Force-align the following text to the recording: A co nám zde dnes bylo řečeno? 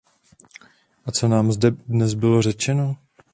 A 1.05 1.11
co 1.11 1.27
nám 1.27 1.51
zde 1.51 1.71
dnes 1.71 2.13
bylo 2.13 2.41
řečeno? 2.41 2.97